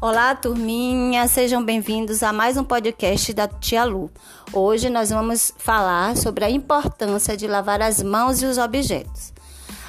[0.00, 4.08] Olá, turminha, sejam bem-vindos a mais um podcast da Tia Lu.
[4.52, 9.32] Hoje nós vamos falar sobre a importância de lavar as mãos e os objetos.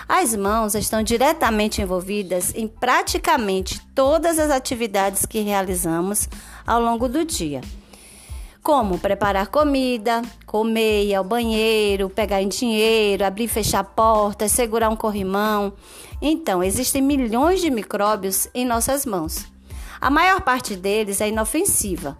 [0.07, 6.28] As mãos estão diretamente envolvidas em praticamente todas as atividades que realizamos
[6.65, 7.61] ao longo do dia.
[8.64, 14.89] Como preparar comida, comer, ir ao banheiro, pegar em dinheiro, abrir e fechar portas, segurar
[14.89, 15.71] um corrimão.
[16.19, 19.58] Então, existem milhões de micróbios em nossas mãos.
[20.01, 22.17] A maior parte deles é inofensiva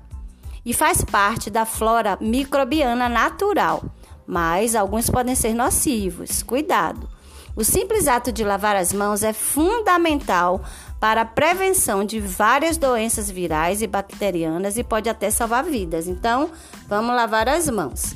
[0.66, 3.84] e faz parte da flora microbiana natural,
[4.28, 6.44] mas alguns podem ser nocivos.
[6.44, 7.10] Cuidado!
[7.56, 10.62] O simples ato de lavar as mãos é fundamental
[11.00, 16.08] para a prevenção de várias doenças virais e bacterianas e pode até salvar vidas.
[16.08, 16.52] Então,
[16.88, 18.16] vamos lavar as mãos.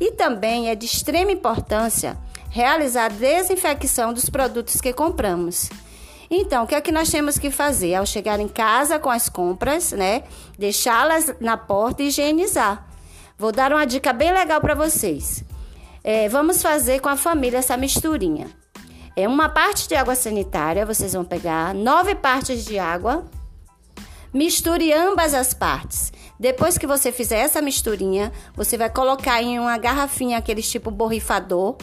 [0.00, 2.16] E também é de extrema importância
[2.50, 5.68] realizar a desinfecção dos produtos que compramos.
[6.36, 7.94] Então, o que é que nós temos que fazer?
[7.94, 10.24] Ao chegar em casa com as compras, né?
[10.58, 12.88] Deixá-las na porta e higienizar.
[13.38, 15.44] Vou dar uma dica bem legal para vocês.
[16.02, 18.48] É, vamos fazer com a família essa misturinha.
[19.16, 23.24] É uma parte de água sanitária, vocês vão pegar nove partes de água,
[24.32, 26.12] misture ambas as partes.
[26.38, 31.76] Depois que você fizer essa misturinha, você vai colocar em uma garrafinha, aqueles tipo borrifador,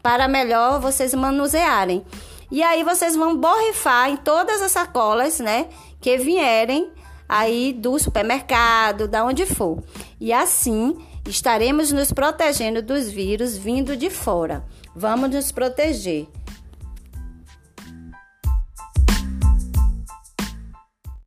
[0.00, 2.04] para melhor vocês manusearem.
[2.50, 5.68] E aí vocês vão borrifar em todas as sacolas, né,
[6.00, 6.90] que vierem
[7.28, 9.82] aí do supermercado, da onde for.
[10.20, 14.64] E assim estaremos nos protegendo dos vírus vindo de fora.
[14.94, 16.28] Vamos nos proteger.